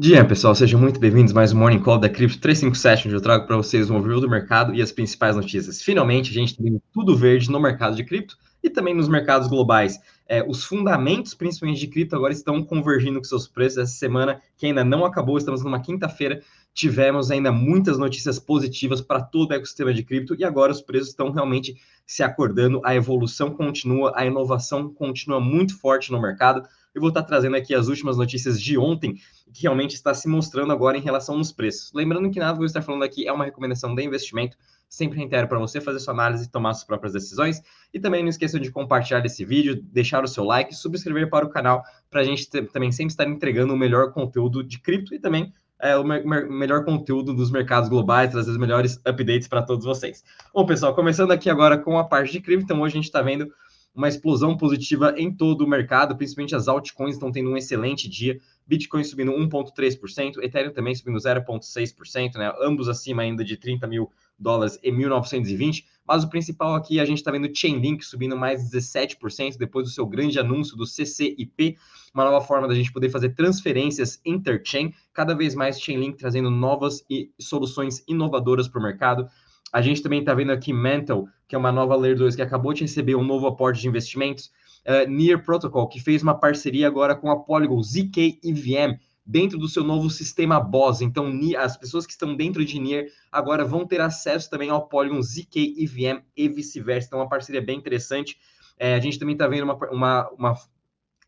[0.00, 3.46] Dia, pessoal, sejam muito bem-vindos mais um Morning Call da Crypto 357, onde eu trago
[3.46, 5.82] para vocês um overview do mercado e as principais notícias.
[5.82, 10.00] Finalmente, a gente tem tudo verde no mercado de cripto e também nos mercados globais.
[10.26, 13.76] É, os fundamentos, principalmente de cripto, agora estão convergindo com seus preços.
[13.76, 16.40] Essa semana, que ainda não acabou, estamos numa quinta-feira,
[16.72, 21.08] tivemos ainda muitas notícias positivas para todo o ecossistema de cripto e agora os preços
[21.08, 21.76] estão realmente
[22.06, 26.66] se acordando, a evolução continua, a inovação continua muito forte no mercado.
[26.92, 29.14] Eu vou estar trazendo aqui as últimas notícias de ontem,
[29.52, 31.92] que realmente está se mostrando agora em relação aos preços.
[31.94, 34.56] Lembrando que nada que eu estar falando aqui é uma recomendação de investimento,
[34.88, 37.62] sempre reitero para você fazer sua análise e tomar suas próprias decisões.
[37.94, 41.48] E também não esqueçam de compartilhar esse vídeo, deixar o seu like, subscrever para o
[41.48, 45.52] canal, para a gente também sempre estar entregando o melhor conteúdo de cripto e também
[45.80, 50.22] é, o me melhor conteúdo dos mercados globais, trazer os melhores updates para todos vocês.
[50.54, 53.22] Bom, pessoal, começando aqui agora com a parte de cripto, então hoje a gente está
[53.22, 53.50] vendo
[53.94, 58.38] uma explosão positiva em todo o mercado, principalmente as altcoins estão tendo um excelente dia.
[58.66, 62.52] Bitcoin subindo 1,3%, Ethereum também subindo 0,6%, né?
[62.62, 65.84] Ambos acima ainda de 30 mil dólares e 1.920.
[66.10, 70.04] Mas o principal aqui, a gente está vendo Chainlink subindo mais 17% depois do seu
[70.04, 71.78] grande anúncio do CCIP,
[72.12, 77.04] uma nova forma da gente poder fazer transferências interchain, cada vez mais Chainlink trazendo novas
[77.08, 79.28] e soluções inovadoras para o mercado.
[79.72, 82.72] A gente também está vendo aqui Mental, que é uma nova Layer 2 que acabou
[82.72, 84.50] de receber um novo aporte de investimentos.
[84.84, 88.98] Uh, Near Protocol, que fez uma parceria agora com a Polygon ZK EVM
[89.30, 91.02] dentro do seu novo sistema BOS.
[91.02, 95.22] Então, as pessoas que estão dentro de Near agora vão ter acesso também ao Polygon
[95.22, 97.06] ZK EVM e vice-versa.
[97.06, 98.36] Então, uma parceria bem interessante.
[98.76, 100.54] É, a gente também está vendo uma, uma, uma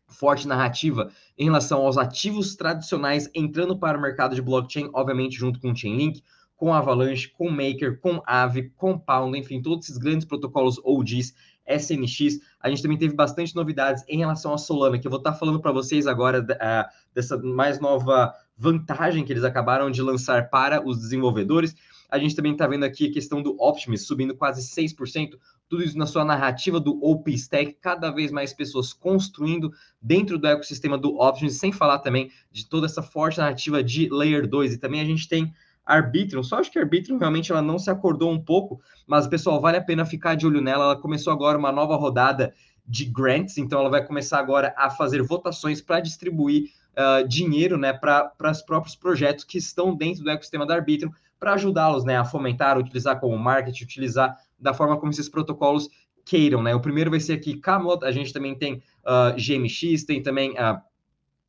[0.09, 5.59] forte narrativa em relação aos ativos tradicionais entrando para o mercado de blockchain, obviamente junto
[5.61, 6.21] com o Chainlink
[6.63, 11.33] com Avalanche, com Maker, com Aave, com Pound, enfim, todos esses grandes protocolos OGs,
[11.67, 12.39] SNX.
[12.59, 15.59] A gente também teve bastante novidades em relação à Solana, que eu vou estar falando
[15.59, 20.99] para vocês agora uh, dessa mais nova vantagem que eles acabaram de lançar para os
[20.99, 21.75] desenvolvedores.
[22.09, 25.31] A gente também está vendo aqui a questão do Optimus subindo quase 6%,
[25.67, 30.95] tudo isso na sua narrativa do OpenStack, cada vez mais pessoas construindo dentro do ecossistema
[30.95, 34.73] do Optimus, sem falar também de toda essa forte narrativa de Layer 2.
[34.73, 35.51] E também a gente tem
[35.85, 39.77] Arbitrum, só acho que Arbitrum realmente ela não se acordou um pouco, mas pessoal, vale
[39.77, 40.85] a pena ficar de olho nela.
[40.85, 42.53] Ela começou agora uma nova rodada
[42.85, 47.93] de grants, então ela vai começar agora a fazer votações para distribuir uh, dinheiro né,
[47.93, 52.23] para os próprios projetos que estão dentro do ecossistema da Arbitrum, para ajudá-los né, a
[52.25, 55.89] fomentar, utilizar como marketing, utilizar da forma como esses protocolos
[56.25, 56.63] queiram.
[56.63, 56.73] Né?
[56.73, 60.81] O primeiro vai ser aqui Camelot, a gente também tem uh, GMX, tem também uh,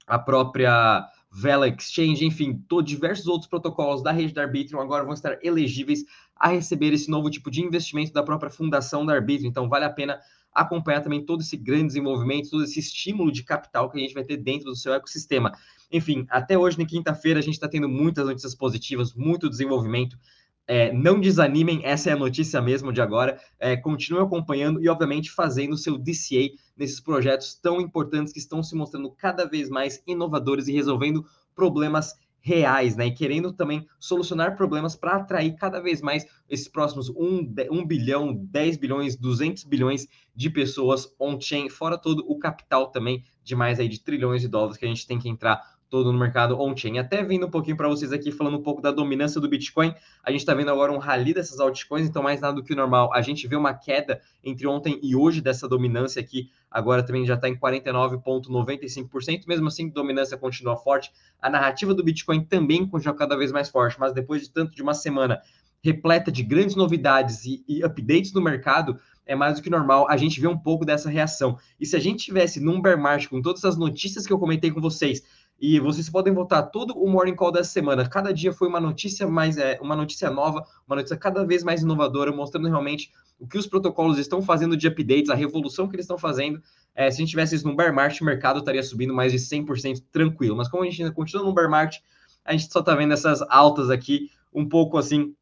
[0.06, 1.06] a própria
[1.36, 6.04] Vela Exchange, enfim, todos diversos outros protocolos da rede da Arbitrum agora vão estar elegíveis
[6.36, 9.48] a receber esse novo tipo de investimento da própria fundação da Arbitrum.
[9.48, 10.20] Então, vale a pena
[10.54, 14.22] acompanhar também todo esse grande desenvolvimento, todo esse estímulo de capital que a gente vai
[14.22, 15.52] ter dentro do seu ecossistema.
[15.90, 20.16] Enfim, até hoje, na quinta-feira, a gente está tendo muitas notícias positivas, muito desenvolvimento.
[20.66, 23.38] É, não desanimem, essa é a notícia mesmo de agora.
[23.58, 28.62] É, continue acompanhando e, obviamente, fazendo o seu DCA nesses projetos tão importantes que estão
[28.62, 32.14] se mostrando cada vez mais inovadores e resolvendo problemas
[32.44, 33.06] reais, né?
[33.06, 38.34] E querendo também solucionar problemas para atrair cada vez mais esses próximos 1, 1 bilhão,
[38.34, 43.88] 10 bilhões, 200 bilhões de pessoas on-chain, fora todo o capital também de mais aí
[43.88, 45.58] de trilhões de dólares que a gente tem que entrar
[45.88, 46.98] todo no mercado on-chain.
[46.98, 50.30] Até vindo um pouquinho para vocês aqui, falando um pouco da dominância do Bitcoin, a
[50.30, 53.12] gente está vendo agora um rally dessas altcoins, então mais nada do que o normal.
[53.12, 57.34] A gente vê uma queda entre ontem e hoje dessa dominância aqui, agora também já
[57.34, 61.12] está em 49,95%, mesmo assim, dominância continua forte.
[61.40, 64.82] A narrativa do Bitcoin também continua cada vez mais forte, mas depois de tanto de
[64.82, 65.40] uma semana
[65.84, 70.16] repleta de grandes novidades e, e updates no mercado, é mais do que normal a
[70.16, 71.58] gente ver um pouco dessa reação.
[71.78, 74.70] E se a gente tivesse num bear market com todas as notícias que eu comentei
[74.70, 75.22] com vocês,
[75.60, 78.08] e vocês podem votar todo o Morning Call dessa semana.
[78.08, 81.82] Cada dia foi uma notícia mais, é, uma notícia nova, uma notícia cada vez mais
[81.82, 86.04] inovadora, mostrando realmente o que os protocolos estão fazendo de updates, a revolução que eles
[86.04, 86.60] estão fazendo.
[86.94, 89.38] É, se a gente tivesse isso no bear market, o mercado estaria subindo mais de
[89.38, 90.56] 100% tranquilo.
[90.56, 92.00] Mas como a gente ainda continua no bear market,
[92.44, 95.34] a gente só está vendo essas altas aqui, um pouco assim,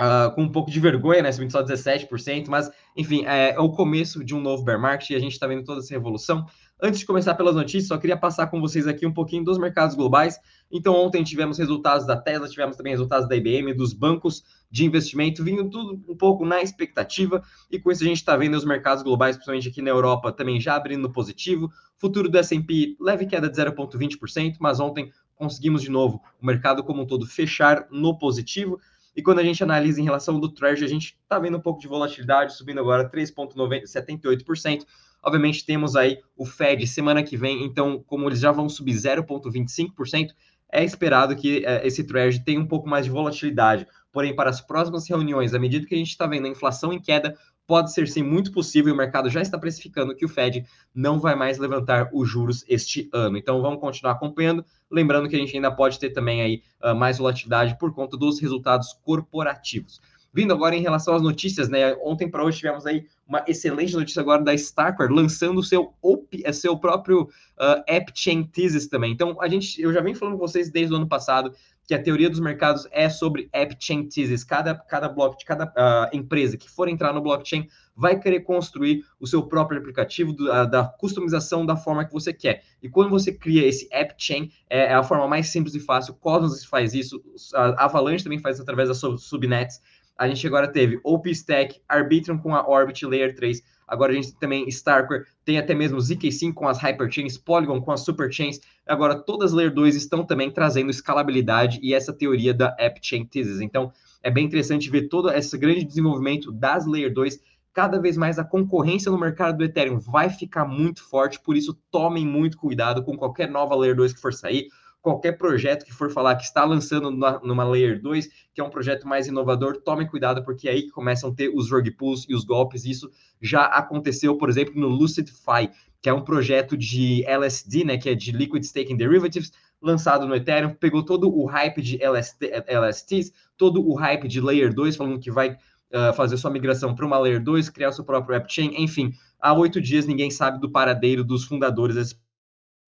[0.00, 1.32] Uh, com um pouco de vergonha, né?
[1.32, 5.16] Subindo só 17%, mas enfim, é, é, o começo de um novo bear market e
[5.16, 6.46] a gente está vendo toda essa revolução.
[6.80, 9.96] Antes de começar pelas notícias, só queria passar com vocês aqui um pouquinho dos mercados
[9.96, 10.38] globais.
[10.70, 15.42] Então, ontem tivemos resultados da Tesla, tivemos também resultados da IBM, dos bancos de investimento,
[15.42, 19.02] vindo tudo um pouco na expectativa, e com isso a gente está vendo os mercados
[19.02, 21.68] globais, principalmente aqui na Europa, também já abrindo positivo.
[21.96, 27.02] Futuro do S&P, leve queda de 0,20%, mas ontem conseguimos de novo o mercado como
[27.02, 28.78] um todo fechar no positivo.
[29.18, 31.80] E quando a gente analisa em relação do Treasury, a gente está vendo um pouco
[31.80, 34.86] de volatilidade, subindo agora 3,78%.
[35.20, 40.28] Obviamente, temos aí o Fed semana que vem, então, como eles já vão subir 0,25%,
[40.70, 43.88] é esperado que é, esse Treasury tenha um pouco mais de volatilidade.
[44.12, 47.00] Porém, para as próximas reuniões, à medida que a gente está vendo a inflação em
[47.00, 47.36] queda,
[47.68, 51.34] pode ser sim muito possível, o mercado já está precificando que o Fed não vai
[51.34, 53.36] mais levantar os juros este ano.
[53.36, 57.18] Então vamos continuar acompanhando, lembrando que a gente ainda pode ter também aí uh, mais
[57.18, 60.00] volatilidade por conta dos resultados corporativos.
[60.32, 61.94] Vindo agora em relação às notícias, né?
[62.02, 66.42] Ontem para hoje tivemos aí uma excelente notícia agora da Starkware lançando o seu, OP,
[66.44, 69.12] é, seu próprio uh, App Chain Thesis também.
[69.12, 71.52] Então, a gente, eu já venho falando com vocês desde o ano passado
[71.88, 74.44] que a teoria dos mercados é sobre App Chain Thesis.
[74.44, 77.66] Cada, cada bloco, cada uh, empresa que for entrar no blockchain
[77.96, 82.32] vai querer construir o seu próprio aplicativo do, uh, da customização da forma que você
[82.32, 82.62] quer.
[82.82, 86.12] E quando você cria esse App Chain, é, é a forma mais simples e fácil.
[86.14, 87.22] Cosmos faz isso,
[87.54, 89.80] Avalanche também faz através das subnets
[90.18, 94.68] a gente agora teve OpenStack, Arbitrum com a Orbit Layer 3, agora a gente também
[94.68, 99.56] Starkware, tem até mesmo ZK5 com as Hyperchains, Polygon com as Superchains, agora todas as
[99.56, 103.60] Layer 2 estão também trazendo escalabilidade e essa teoria da AppChain Thesis.
[103.60, 107.40] Então, é bem interessante ver todo esse grande desenvolvimento das Layer 2
[107.72, 111.78] cada vez mais a concorrência no mercado do Ethereum vai ficar muito forte, por isso
[111.92, 114.66] tomem muito cuidado com qualquer nova Layer 2 que for sair
[115.00, 119.06] qualquer projeto que for falar que está lançando numa, Layer 2, que é um projeto
[119.06, 122.34] mais inovador, tome cuidado, porque é aí que começam a ter os rug pulls e
[122.34, 122.84] os golpes.
[122.84, 123.10] Isso
[123.40, 128.14] já aconteceu, por exemplo, no LucidFi, que é um projeto de LSD, né, que é
[128.14, 133.86] de Liquid Staking Derivatives, lançado no Ethereum, pegou todo o hype de LST, LSTs, todo
[133.86, 137.42] o hype de Layer 2, falando que vai uh, fazer sua migração para uma Layer
[137.42, 141.94] 2, criar seu próprio AppChain, enfim, há oito dias ninguém sabe do paradeiro dos fundadores
[141.96, 142.16] desse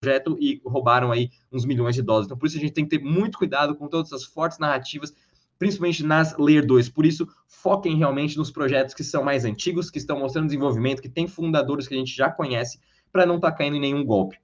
[0.01, 2.25] projeto e roubaram aí uns milhões de dólares.
[2.25, 5.13] Então, por isso a gente tem que ter muito cuidado com todas essas fortes narrativas,
[5.59, 6.89] principalmente nas Layer 2.
[6.89, 11.09] Por isso, foquem realmente nos projetos que são mais antigos, que estão mostrando desenvolvimento, que
[11.09, 12.79] tem fundadores que a gente já conhece,
[13.11, 14.37] para não estar tá caindo em nenhum golpe.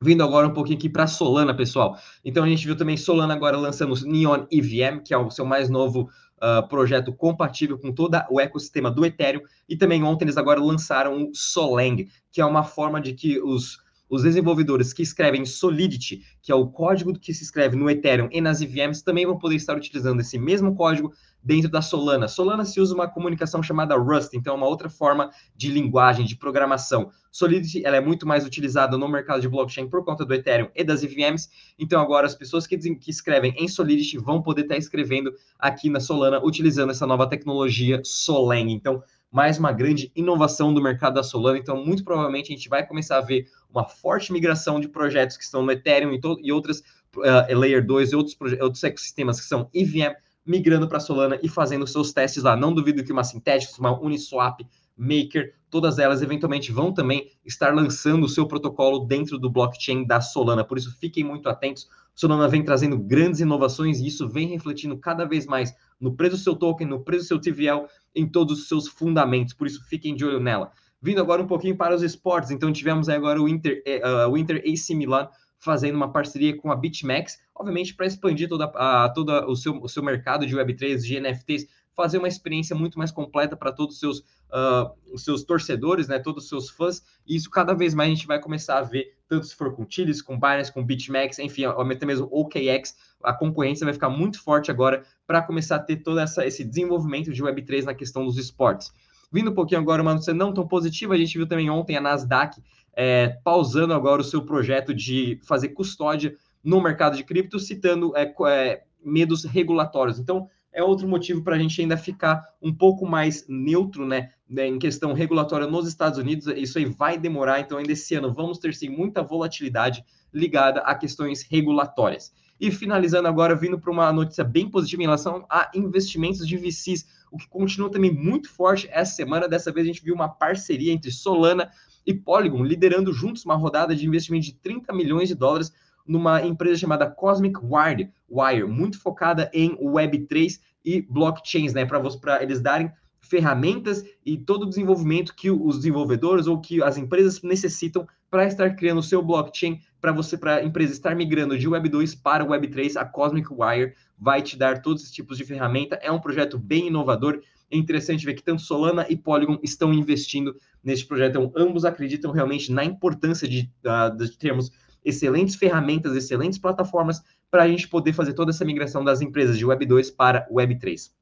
[0.00, 1.98] Vindo agora um pouquinho aqui para Solana, pessoal.
[2.24, 5.44] Então a gente viu também Solana agora lançando o Neon EVM, que é o seu
[5.44, 9.40] mais novo uh, projeto compatível com todo o ecossistema do Ethereum.
[9.68, 13.82] E também ontem eles agora lançaram o Solang, que é uma forma de que os
[14.14, 18.40] os desenvolvedores que escrevem Solidity, que é o código que se escreve no Ethereum e
[18.40, 21.12] nas EVMs, também vão poder estar utilizando esse mesmo código
[21.42, 22.28] dentro da Solana.
[22.28, 26.36] Solana se usa uma comunicação chamada Rust, então é uma outra forma de linguagem, de
[26.36, 27.10] programação.
[27.32, 30.84] Solidity ela é muito mais utilizada no mercado de blockchain por conta do Ethereum e
[30.84, 35.34] das EVMs, então agora as pessoas que, que escrevem em Solidity vão poder estar escrevendo
[35.58, 38.70] aqui na Solana utilizando essa nova tecnologia Solang.
[38.70, 39.02] Então,
[39.34, 41.58] mais uma grande inovação do mercado da Solana.
[41.58, 45.42] Então, muito provavelmente a gente vai começar a ver uma forte migração de projetos que
[45.42, 46.78] estão no Ethereum e, e outras
[47.16, 50.14] uh, Layer 2 e outros, outros ecossistemas que são EVM
[50.46, 52.54] migrando para Solana e fazendo seus testes lá.
[52.54, 54.60] Não duvido que uma Synthetix, uma Uniswap,
[54.96, 60.20] Maker, todas elas eventualmente vão também estar lançando o seu protocolo dentro do blockchain da
[60.20, 60.62] Solana.
[60.62, 61.88] Por isso, fiquem muito atentos.
[62.14, 66.42] Solana vem trazendo grandes inovações e isso vem refletindo cada vez mais no preço do
[66.42, 69.54] seu token, no preço do seu TVL, em todos os seus fundamentos.
[69.54, 70.70] Por isso, fiquem de olho nela.
[71.02, 74.62] Vindo agora um pouquinho para os esportes, então tivemos agora o Inter, uh, o Inter
[74.66, 75.28] AC Milan
[75.58, 79.88] fazendo uma parceria com a BitMEX, obviamente para expandir toda, a, toda o, seu, o
[79.88, 84.00] seu mercado de Web3, de NFTs, fazer uma experiência muito mais completa para todos os
[84.00, 88.10] seus, uh, os seus torcedores, né, todos os seus fãs, e isso cada vez mais
[88.10, 91.38] a gente vai começar a ver, tanto se for com Chiles, com Binance, com BitMEX,
[91.38, 95.96] enfim, até mesmo OKX, a concorrência vai ficar muito forte agora para começar a ter
[95.96, 98.92] todo essa, esse desenvolvimento de Web3 na questão dos esportes.
[99.32, 102.00] Vindo um pouquinho agora, uma notícia não tão positiva, a gente viu também ontem a
[102.00, 102.62] Nasdaq
[102.92, 108.32] é, pausando agora o seu projeto de fazer custódia no mercado de cripto, citando é,
[108.46, 110.18] é, medos regulatórios.
[110.18, 114.66] Então, é outro motivo para a gente ainda ficar um pouco mais neutro, né, né,
[114.66, 116.48] em questão regulatória nos Estados Unidos.
[116.48, 120.94] Isso aí vai demorar, então ainda esse ano vamos ter sim muita volatilidade ligada a
[120.94, 122.32] questões regulatórias.
[122.60, 127.06] E finalizando agora, vindo para uma notícia bem positiva em relação a investimentos de VCs,
[127.30, 129.48] o que continua também muito forte essa semana.
[129.48, 131.70] Dessa vez a gente viu uma parceria entre Solana
[132.06, 135.72] e Polygon, liderando juntos uma rodada de investimento de 30 milhões de dólares
[136.06, 141.84] numa empresa chamada Cosmic Wire, Wire muito focada em Web3 e blockchains, né?
[141.84, 147.40] Para eles darem ferramentas e todo o desenvolvimento que os desenvolvedores ou que as empresas
[147.42, 151.66] necessitam para estar criando o seu blockchain, para você, para a empresa estar migrando de
[151.66, 155.44] Web 2 para Web 3, a Cosmic Wire vai te dar todos esses tipos de
[155.44, 155.96] ferramenta.
[156.02, 157.40] É um projeto bem inovador.
[157.70, 161.30] É interessante ver que tanto Solana e Polygon estão investindo neste projeto.
[161.30, 163.70] Então, ambos acreditam realmente na importância de,
[164.16, 164.70] de termos
[165.04, 169.64] excelentes ferramentas, excelentes plataformas para a gente poder fazer toda essa migração das empresas de
[169.64, 171.14] Web 2 para Web 3.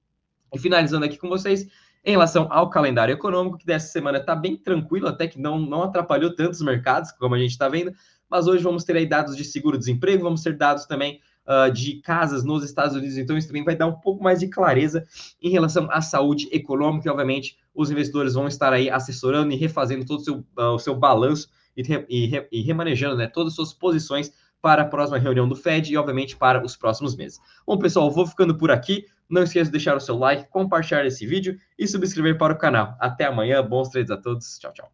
[0.54, 1.66] E finalizando aqui com vocês,
[2.04, 5.82] em relação ao calendário econômico, que dessa semana está bem tranquilo, até que não, não
[5.82, 7.92] atrapalhou tantos mercados, como a gente está vendo,
[8.28, 12.44] mas hoje vamos ter aí dados de seguro-desemprego, vamos ter dados também uh, de casas
[12.44, 13.16] nos Estados Unidos.
[13.16, 15.06] Então, isso também vai dar um pouco mais de clareza
[15.40, 17.08] em relação à saúde econômica.
[17.08, 20.78] E, obviamente, os investidores vão estar aí assessorando e refazendo todo o seu, uh, o
[20.78, 25.48] seu balanço e, e, e remanejando né, todas as suas posições para a próxima reunião
[25.48, 27.40] do Fed e, obviamente, para os próximos meses.
[27.66, 29.06] Bom, pessoal, vou ficando por aqui.
[29.28, 32.94] Não esqueça de deixar o seu like, compartilhar esse vídeo e subscrever para o canal.
[33.00, 34.58] Até amanhã, bons trades a todos.
[34.58, 34.92] Tchau, tchau.